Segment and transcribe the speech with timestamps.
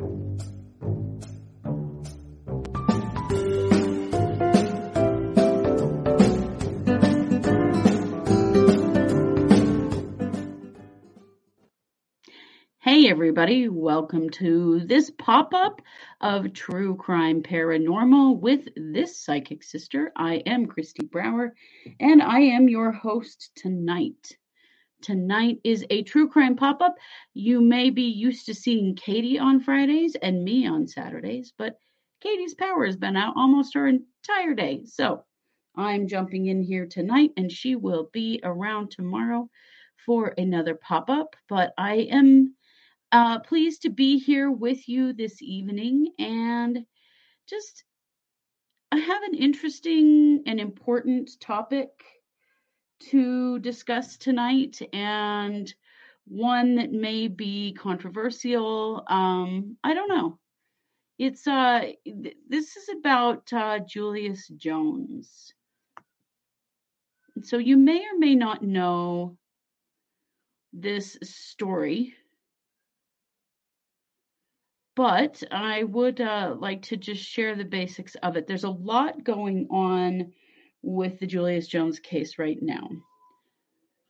[0.00, 0.06] Hey,
[13.08, 15.82] everybody, welcome to this pop up
[16.20, 20.12] of True Crime Paranormal with this psychic sister.
[20.14, 21.56] I am Christy Brower,
[21.98, 24.36] and I am your host tonight.
[25.02, 26.96] Tonight is a true crime pop up.
[27.32, 31.78] You may be used to seeing Katie on Fridays and me on Saturdays, but
[32.20, 34.82] Katie's power has been out almost her entire day.
[34.84, 35.24] So
[35.76, 39.48] I'm jumping in here tonight, and she will be around tomorrow
[40.04, 41.36] for another pop up.
[41.48, 42.56] But I am
[43.12, 46.84] uh, pleased to be here with you this evening and
[47.48, 47.84] just
[48.90, 51.88] I have an interesting and important topic
[53.10, 55.72] to discuss tonight and
[56.26, 59.02] one that may be controversial.
[59.06, 60.38] Um, I don't know.
[61.18, 65.52] It's uh th- this is about uh, Julius Jones.
[67.42, 69.36] So you may or may not know
[70.72, 72.14] this story,
[74.96, 78.46] but I would uh, like to just share the basics of it.
[78.46, 80.32] There's a lot going on
[80.82, 82.88] with the Julius Jones case right now.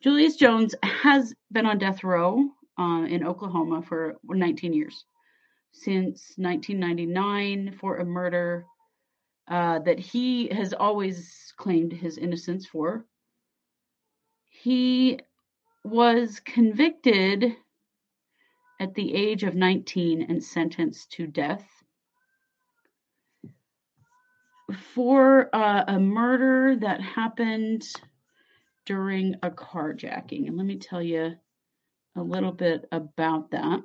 [0.02, 2.44] Julius Jones has been on death row
[2.78, 5.04] uh, in Oklahoma for 19 years,
[5.72, 8.64] since 1999, for a murder
[9.48, 13.04] uh, that he has always claimed his innocence for.
[14.48, 15.18] He
[15.84, 17.56] was convicted
[18.80, 21.66] at the age of 19 and sentenced to death
[24.94, 27.86] for uh, a murder that happened
[28.84, 30.46] during a carjacking.
[30.46, 31.34] And let me tell you
[32.16, 33.80] a little bit about that.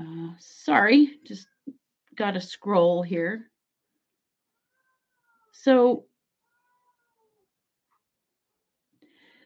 [0.00, 1.46] Uh, sorry, just
[2.14, 3.50] got to scroll here.
[5.52, 6.04] So,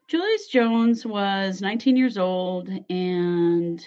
[0.09, 3.87] Julius Jones was 19 years old and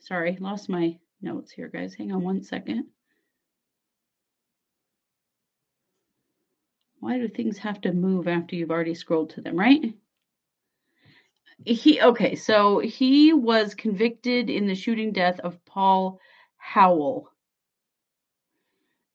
[0.00, 1.94] sorry, lost my notes here, guys.
[1.94, 2.86] Hang on one second.
[7.00, 9.94] Why do things have to move after you've already scrolled to them, right?
[11.64, 16.20] He okay, so he was convicted in the shooting death of Paul
[16.56, 17.30] Howell.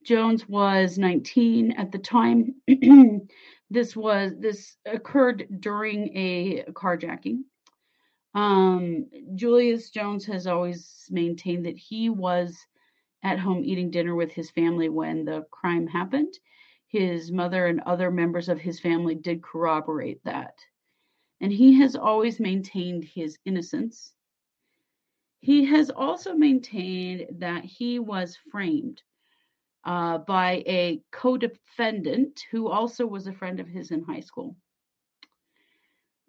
[0.03, 2.56] Jones was 19 at the time.
[3.69, 7.44] this was this occurred during a carjacking.
[8.34, 12.58] Um, Julius Jones has always maintained that he was
[13.24, 16.34] at home eating dinner with his family when the crime happened.
[16.88, 20.56] His mother and other members of his family did corroborate that.
[21.42, 24.14] And he has always maintained his innocence.
[25.42, 29.02] He has also maintained that he was framed
[29.86, 34.56] uh, by a co defendant who also was a friend of his in high school.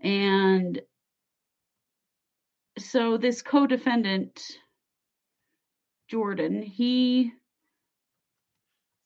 [0.00, 0.80] And
[2.80, 4.40] so this co-defendant
[6.08, 7.32] Jordan, he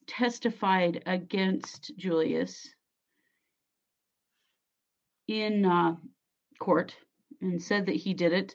[0.06, 2.68] testified against Julius
[5.28, 5.96] in uh,
[6.58, 6.94] court
[7.40, 8.54] and said that he did it.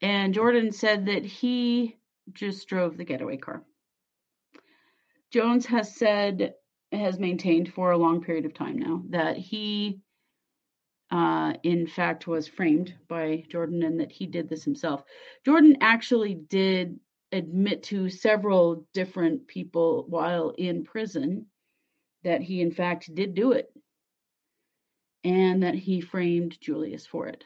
[0.00, 1.98] And Jordan said that he
[2.32, 3.62] just drove the getaway car.
[5.32, 6.54] Jones has said,
[6.92, 10.00] has maintained for a long period of time now, that he
[11.12, 15.04] uh, in fact, was framed by Jordan and that he did this himself.
[15.44, 16.98] Jordan actually did
[17.32, 21.46] admit to several different people while in prison
[22.24, 23.70] that he, in fact, did do it
[25.22, 27.44] and that he framed Julius for it.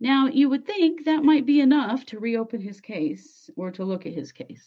[0.00, 4.06] Now, you would think that might be enough to reopen his case or to look
[4.06, 4.66] at his case.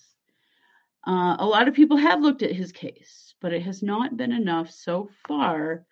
[1.08, 4.32] Uh, a lot of people have looked at his case, but it has not been
[4.32, 5.86] enough so far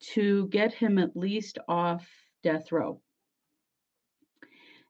[0.00, 2.06] to get him at least off
[2.42, 3.00] death row.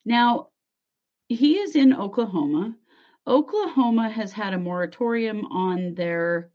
[0.05, 0.49] Now,
[1.29, 2.75] he is in Oklahoma.
[3.27, 6.51] Oklahoma has had a moratorium on their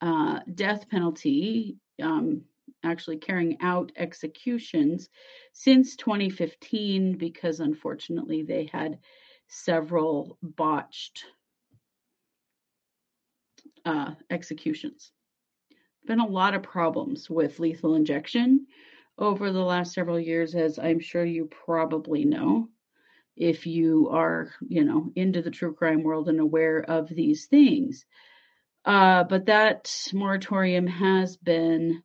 [0.00, 2.42] uh, death penalty, um,
[2.82, 5.08] actually carrying out executions
[5.52, 8.98] since 2015 because unfortunately they had
[9.46, 11.24] several botched
[13.84, 15.12] uh, executions
[16.06, 18.66] been a lot of problems with lethal injection
[19.18, 22.68] over the last several years, as I'm sure you probably know
[23.36, 28.04] if you are, you know, into the true crime world and aware of these things.
[28.84, 32.02] Uh, but that moratorium has been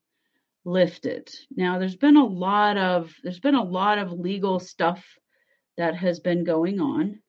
[0.64, 1.30] lifted.
[1.56, 5.04] Now there's been a lot of there's been a lot of legal stuff
[5.78, 7.20] that has been going on.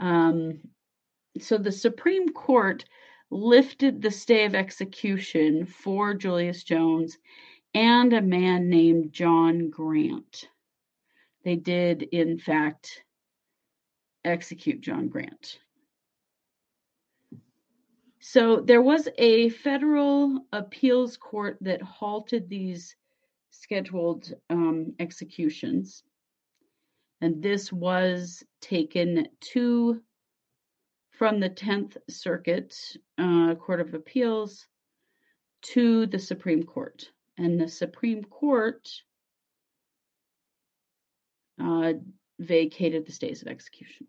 [0.00, 0.60] Um,
[1.38, 2.84] so the Supreme Court
[3.30, 7.18] lifted the stay of execution for Julius Jones
[7.74, 10.48] and a man named John Grant.
[11.44, 13.02] They did, in fact,
[14.24, 15.58] execute John Grant.
[18.20, 22.96] So there was a federal appeals court that halted these
[23.50, 26.02] scheduled um, executions.
[27.20, 30.00] And this was taken to
[31.24, 32.76] from the 10th Circuit
[33.16, 34.66] uh, Court of Appeals
[35.62, 37.10] to the Supreme Court.
[37.38, 38.86] And the Supreme Court
[41.58, 41.94] uh,
[42.38, 44.06] vacated the stays of execution.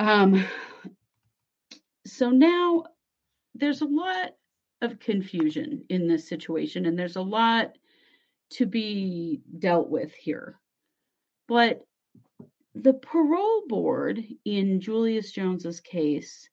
[0.00, 0.44] Um,
[2.04, 2.86] so now
[3.54, 4.32] there's a lot
[4.82, 7.78] of confusion in this situation, and there's a lot
[8.54, 10.58] to be dealt with here.
[11.46, 11.86] But
[12.74, 16.48] the parole board in Julius Jones's case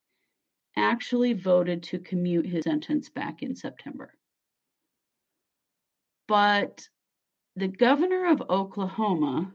[0.78, 4.14] actually voted to commute his sentence back in September.
[6.28, 6.88] But
[7.56, 9.54] the governor of Oklahoma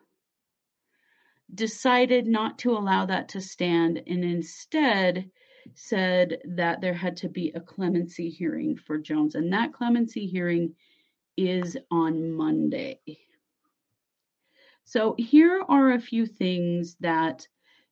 [1.54, 5.30] decided not to allow that to stand and instead
[5.74, 9.36] said that there had to be a clemency hearing for Jones.
[9.36, 10.74] And that clemency hearing
[11.36, 13.00] is on Monday.
[14.86, 17.46] So here are a few things that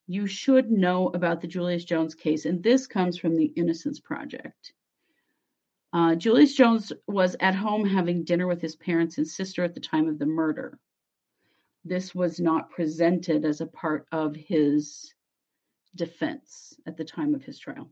[0.06, 2.44] you should know about the Julius Jones case.
[2.44, 4.72] And this comes from the Innocence Project.
[5.92, 9.80] Uh, Julius Jones was at home having dinner with his parents and sister at the
[9.80, 10.78] time of the murder.
[11.84, 15.12] This was not presented as a part of his
[15.96, 17.90] defense at the time of his trial.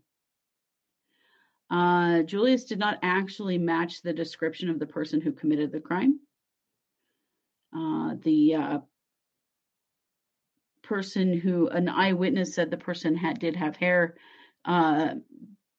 [1.70, 6.20] Uh, Julius did not actually match the description of the person who committed the crime.
[7.74, 8.78] Uh, the uh,
[10.92, 14.14] person who, an eyewitness said the person had did have hair.
[14.66, 15.14] Uh,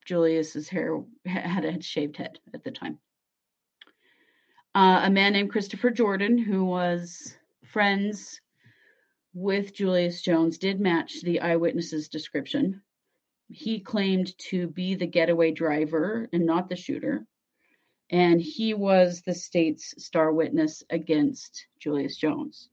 [0.05, 2.97] Julius's hair had a shaved head at the time.
[4.73, 8.41] Uh, a man named Christopher Jordan, who was friends
[9.35, 12.81] with Julius Jones did match the eyewitness's description.
[13.49, 17.27] He claimed to be the getaway driver and not the shooter.
[18.09, 22.69] And he was the state's star witness against Julius Jones.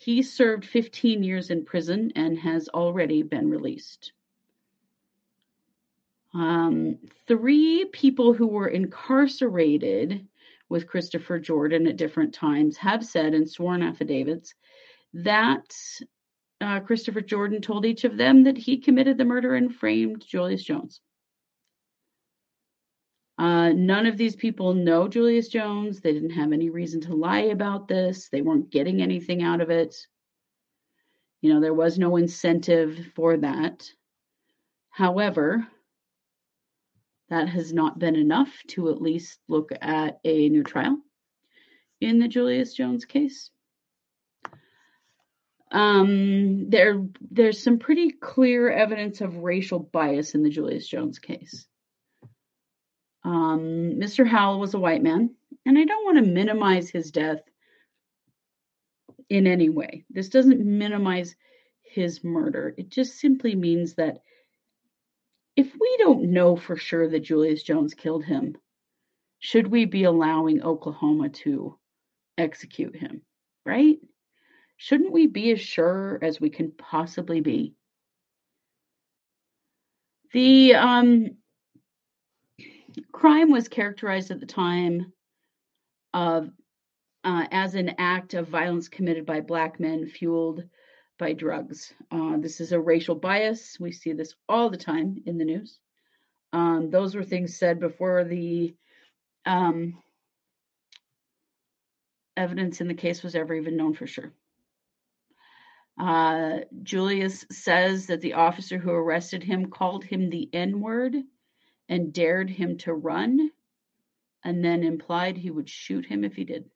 [0.00, 4.12] He served 15 years in prison and has already been released.
[6.32, 10.24] Um, three people who were incarcerated
[10.68, 14.54] with Christopher Jordan at different times have said in sworn affidavits
[15.14, 15.74] that
[16.60, 20.62] uh, Christopher Jordan told each of them that he committed the murder and framed Julius
[20.62, 21.00] Jones.
[23.38, 26.00] Uh, none of these people know Julius Jones.
[26.00, 28.28] They didn't have any reason to lie about this.
[28.28, 29.96] They weren't getting anything out of it.
[31.40, 33.88] You know, there was no incentive for that.
[34.90, 35.64] However,
[37.30, 40.98] that has not been enough to at least look at a new trial
[42.00, 43.50] in the Julius Jones case.
[45.70, 51.68] Um, there, there's some pretty clear evidence of racial bias in the Julius Jones case.
[53.28, 54.26] Um, Mr.
[54.26, 55.34] Howell was a white man,
[55.66, 57.42] and I don't want to minimize his death
[59.28, 60.06] in any way.
[60.08, 61.36] This doesn't minimize
[61.82, 62.74] his murder.
[62.78, 64.22] It just simply means that
[65.56, 68.56] if we don't know for sure that Julius Jones killed him,
[69.40, 71.78] should we be allowing Oklahoma to
[72.38, 73.20] execute him,
[73.66, 73.98] right?
[74.78, 77.74] Shouldn't we be as sure as we can possibly be?
[80.32, 81.37] The um,
[83.12, 85.12] crime was characterized at the time
[86.14, 86.50] of
[87.24, 90.62] uh, as an act of violence committed by black men fueled
[91.18, 91.92] by drugs.
[92.10, 93.76] Uh, this is a racial bias.
[93.80, 95.78] We see this all the time in the news.
[96.52, 98.74] Um, those were things said before the
[99.44, 99.98] um,
[102.36, 104.32] evidence in the case was ever even known for sure.
[106.00, 111.16] Uh, Julius says that the officer who arrested him called him the N word
[111.88, 113.50] and dared him to run,
[114.44, 116.70] and then implied he would shoot him if he did.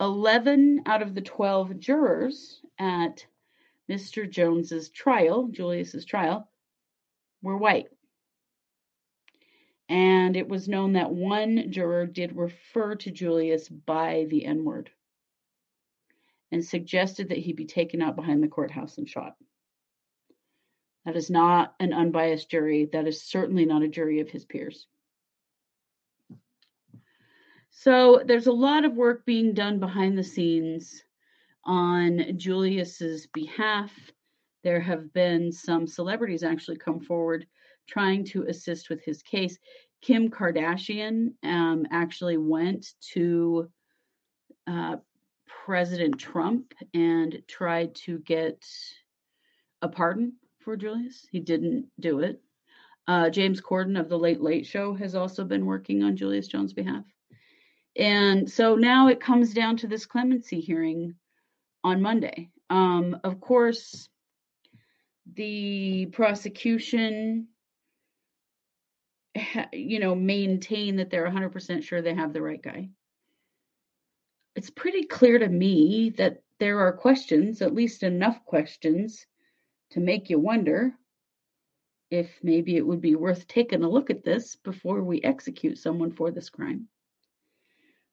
[0.00, 3.26] 11 out of the 12 jurors at
[3.88, 4.28] Mr.
[4.28, 6.48] Jones's trial, Julius's trial,
[7.42, 7.88] were white.
[9.88, 14.90] And it was known that one juror did refer to Julius by the N word
[16.50, 19.36] and suggested that he be taken out behind the courthouse and shot.
[21.04, 22.88] That is not an unbiased jury.
[22.92, 24.86] That is certainly not a jury of his peers.
[27.70, 31.02] So there's a lot of work being done behind the scenes
[31.64, 33.92] on Julius's behalf.
[34.62, 37.46] There have been some celebrities actually come forward
[37.86, 39.58] trying to assist with his case.
[40.00, 43.68] Kim Kardashian um, actually went to
[44.66, 44.96] uh,
[45.46, 48.64] President Trump and tried to get
[49.82, 50.34] a pardon
[50.64, 51.26] for Julius.
[51.30, 52.40] He didn't do it.
[53.06, 56.72] Uh, James Corden of the Late Late Show has also been working on Julius Jones'
[56.72, 57.04] behalf.
[57.96, 61.14] And so now it comes down to this clemency hearing
[61.84, 62.50] on Monday.
[62.70, 64.08] Um, of course,
[65.32, 67.48] the prosecution,
[69.72, 72.88] you know, maintain that they're 100% sure they have the right guy.
[74.56, 79.26] It's pretty clear to me that there are questions, at least enough questions,
[79.94, 80.92] to make you wonder
[82.10, 86.10] if maybe it would be worth taking a look at this before we execute someone
[86.10, 86.88] for this crime.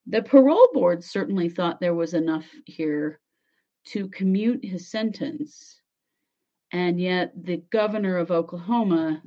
[0.05, 3.19] The parole board certainly thought there was enough here
[3.85, 5.81] to commute his sentence,
[6.71, 9.23] and yet the governor of Oklahoma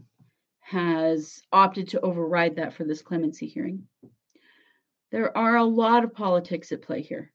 [0.60, 3.88] has opted to override that for this clemency hearing.
[5.10, 7.32] There are a lot of politics at play here,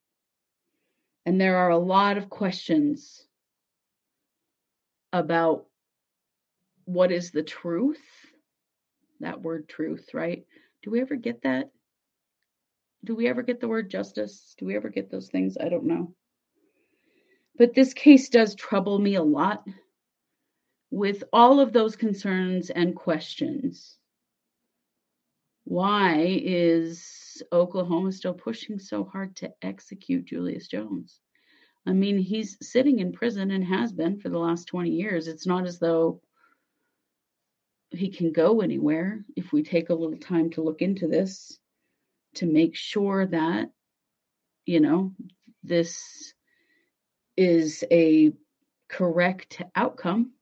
[1.25, 3.25] and there are a lot of questions
[5.13, 5.65] about
[6.85, 8.01] what is the truth.
[9.19, 10.45] That word truth, right?
[10.83, 11.69] Do we ever get that?
[13.03, 14.55] Do we ever get the word justice?
[14.57, 15.57] Do we ever get those things?
[15.59, 16.13] I don't know.
[17.57, 19.65] But this case does trouble me a lot
[20.91, 23.97] with all of those concerns and questions.
[25.65, 31.19] Why is Oklahoma still pushing so hard to execute Julius Jones?
[31.85, 35.27] I mean, he's sitting in prison and has been for the last 20 years.
[35.27, 36.21] It's not as though
[37.91, 41.57] he can go anywhere if we take a little time to look into this
[42.35, 43.71] to make sure that,
[44.65, 45.13] you know,
[45.63, 46.33] this
[47.35, 48.33] is a
[48.87, 50.33] correct outcome.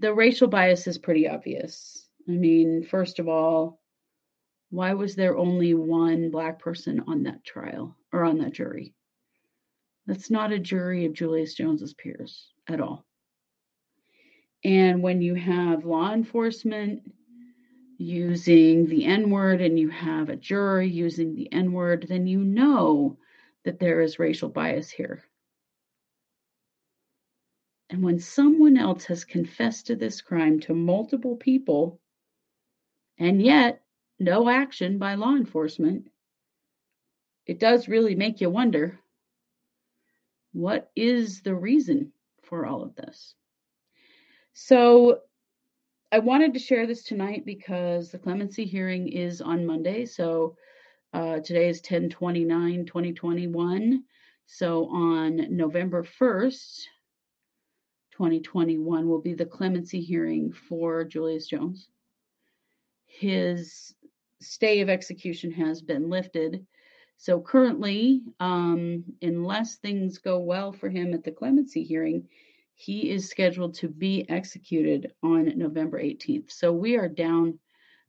[0.00, 2.08] The racial bias is pretty obvious.
[2.28, 3.80] I mean, first of all,
[4.70, 8.94] why was there only one black person on that trial or on that jury?
[10.08, 13.04] That's not a jury of Julius Jones's peers at all.
[14.64, 17.02] And when you have law enforcement
[17.98, 22.42] using the N word and you have a jury using the N word, then you
[22.42, 23.18] know
[23.66, 25.22] that there is racial bias here.
[27.90, 32.00] And when someone else has confessed to this crime to multiple people,
[33.18, 33.82] and yet
[34.18, 36.10] no action by law enforcement,
[37.44, 38.98] it does really make you wonder
[40.52, 42.12] what is the reason
[42.42, 43.34] for all of this?
[44.54, 45.20] So
[46.10, 50.06] I wanted to share this tonight because the clemency hearing is on Monday.
[50.06, 50.56] So
[51.12, 54.02] uh, today is 10 29 2021.
[54.46, 56.84] So on November 1st,
[58.12, 61.88] 2021, will be the clemency hearing for Julius Jones.
[63.06, 63.94] His
[64.40, 66.66] stay of execution has been lifted
[67.18, 72.28] so currently, um, unless things go well for him at the clemency hearing,
[72.76, 76.52] he is scheduled to be executed on November 18th.
[76.52, 77.58] So we are down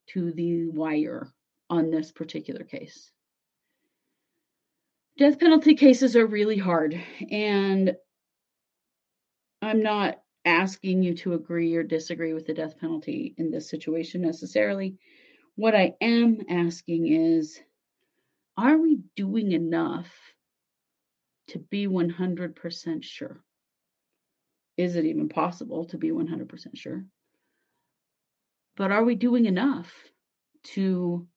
[0.09, 1.33] to the wire
[1.71, 3.11] on this particular case.
[5.17, 7.01] Death penalty cases are really hard,
[7.31, 7.95] and
[9.63, 14.21] I'm not asking you to agree or disagree with the death penalty in this situation
[14.21, 14.97] necessarily.
[15.55, 17.59] What I am asking is
[18.59, 20.09] are we doing enough
[21.47, 23.41] to be 100% sure?
[24.75, 27.05] Is it even possible to be 100% sure?
[28.75, 29.91] But are we doing enough
[30.75, 31.27] to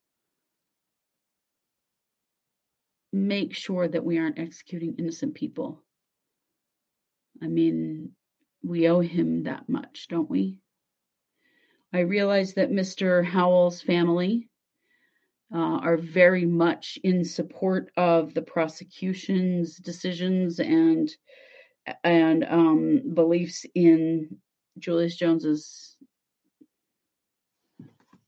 [3.13, 5.81] make sure that we aren't executing innocent people?
[7.41, 8.13] I mean,
[8.65, 10.57] we owe him that much, don't we?
[11.93, 13.25] I realize that Mr.
[13.25, 14.49] Howell's family
[15.55, 21.15] uh, are very much in support of the prosecution's decisions and
[22.05, 24.39] and um, beliefs in
[24.79, 25.97] Julius Jones's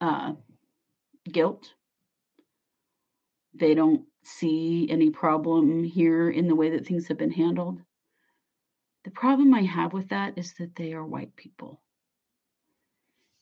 [0.01, 0.33] uh,
[1.31, 1.73] guilt.
[3.53, 7.81] They don't see any problem here in the way that things have been handled.
[9.05, 11.81] The problem I have with that is that they are white people.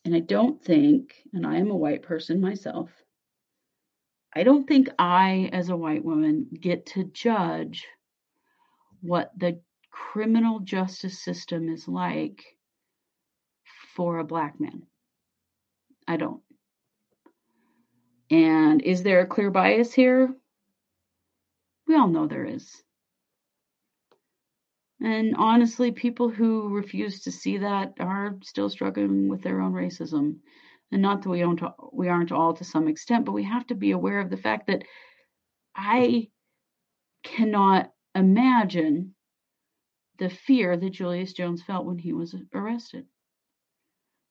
[0.04, 2.90] And I don't think, and I am a white person myself,
[4.36, 7.86] I don't think I, as a white woman, get to judge
[9.00, 9.60] what the
[9.90, 12.42] criminal justice system is like
[13.94, 14.82] for a black man.
[16.08, 16.42] I don't.
[18.30, 20.34] And is there a clear bias here?
[21.86, 22.82] We all know there is.
[25.00, 30.36] And honestly, people who refuse to see that are still struggling with their own racism.
[30.92, 31.62] And not that we aren't,
[31.92, 34.68] we aren't all to some extent, but we have to be aware of the fact
[34.68, 34.84] that
[35.74, 36.28] I
[37.24, 39.14] cannot imagine
[40.18, 43.06] the fear that Julius Jones felt when he was arrested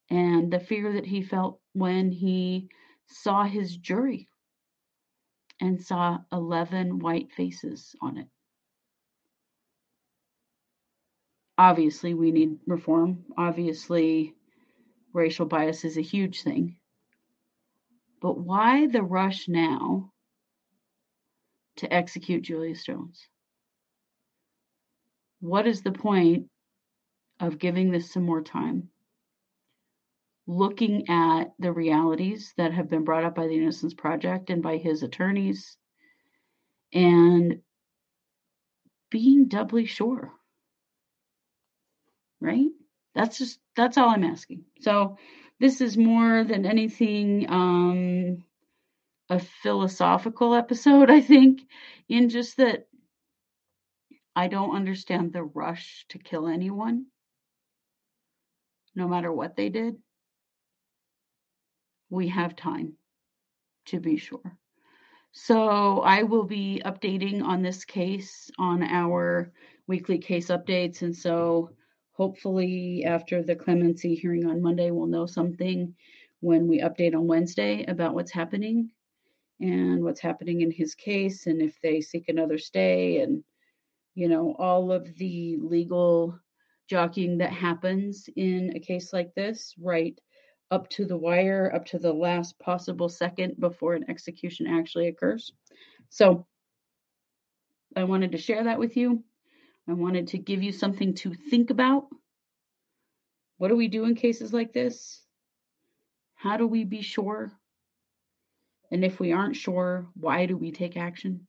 [0.09, 2.69] and the fear that he felt when he
[3.07, 4.27] saw his jury
[5.59, 8.27] and saw 11 white faces on it.
[11.57, 13.25] Obviously, we need reform.
[13.37, 14.35] Obviously,
[15.13, 16.75] racial bias is a huge thing.
[18.21, 20.11] But why the rush now
[21.77, 23.27] to execute Julius Jones?
[25.39, 26.47] What is the point
[27.39, 28.89] of giving this some more time?
[30.47, 34.77] Looking at the realities that have been brought up by the Innocence Project and by
[34.77, 35.77] his attorneys
[36.93, 37.61] and
[39.09, 40.33] being doubly sure.
[42.39, 42.71] Right?
[43.15, 44.65] That's just that's all I'm asking.
[44.81, 45.17] So
[45.59, 48.43] this is more than anything um
[49.29, 51.61] a philosophical episode, I think,
[52.09, 52.87] in just that
[54.35, 57.05] I don't understand the rush to kill anyone,
[58.95, 59.95] no matter what they did.
[62.09, 62.93] We have time,
[63.87, 64.57] to be sure.
[65.31, 69.51] So I will be updating on this case on our
[69.87, 71.01] weekly case updates.
[71.01, 71.71] And so
[72.13, 75.93] hopefully, after the clemency hearing on Monday, we'll know something
[76.39, 78.89] when we update on Wednesday about what's happening
[79.59, 83.43] and what's happening in his case and if they seek another stay and
[84.13, 86.37] you know all of the legal
[86.89, 90.19] jockeying that happens in a case like this right
[90.69, 95.53] up to the wire up to the last possible second before an execution actually occurs.
[96.09, 96.45] So
[97.95, 99.23] i wanted to share that with you
[99.87, 102.07] i wanted to give you something to think about
[103.57, 105.21] what do we do in cases like this
[106.35, 107.51] how do we be sure
[108.93, 111.47] and if we aren't sure, why do we take action?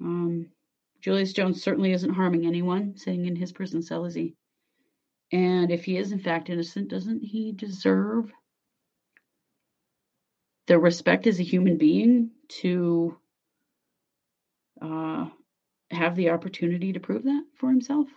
[0.00, 0.46] Um,
[1.00, 4.36] Julius Jones certainly isn't harming anyone sitting in his prison cell, is he?
[5.32, 8.30] And if he is in fact innocent, doesn't he deserve
[10.68, 13.18] the respect as a human being to
[14.80, 15.26] uh,
[15.90, 18.08] have the opportunity to prove that for himself?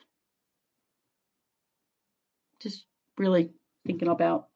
[2.60, 2.86] Just
[3.18, 3.52] really
[3.86, 4.48] thinking about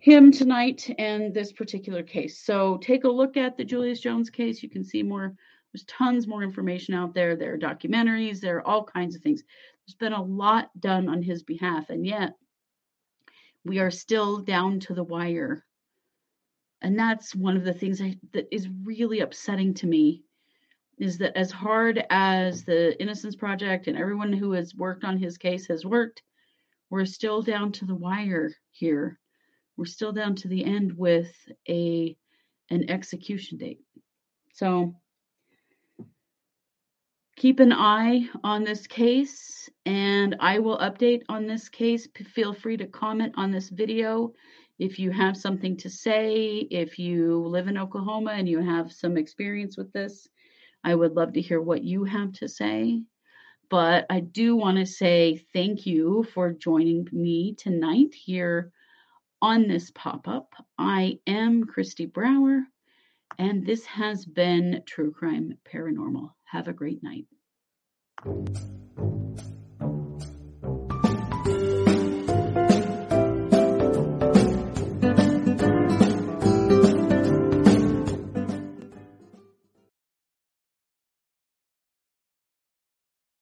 [0.00, 2.40] him tonight and this particular case.
[2.40, 4.62] So take a look at the Julius Jones case.
[4.62, 5.34] You can see more,
[5.72, 7.36] there's tons more information out there.
[7.36, 9.42] There are documentaries, there are all kinds of things.
[9.86, 12.32] There's been a lot done on his behalf, and yet
[13.64, 15.64] we are still down to the wire.
[16.82, 20.22] And that's one of the things I, that is really upsetting to me
[20.98, 25.36] is that as hard as the Innocence Project and everyone who has worked on his
[25.38, 26.22] case has worked,
[26.90, 29.18] we're still down to the wire here
[29.76, 31.32] we're still down to the end with
[31.68, 32.16] a
[32.70, 33.80] an execution date.
[34.52, 34.96] So
[37.36, 42.08] keep an eye on this case and I will update on this case.
[42.34, 44.32] Feel free to comment on this video
[44.78, 46.66] if you have something to say.
[46.70, 50.26] If you live in Oklahoma and you have some experience with this,
[50.84, 53.02] I would love to hear what you have to say.
[53.68, 58.70] But I do want to say thank you for joining me tonight here
[59.42, 60.54] on this pop up.
[60.78, 62.62] I am Christy Brower,
[63.38, 66.30] and this has been True Crime Paranormal.
[66.44, 67.26] Have a great night.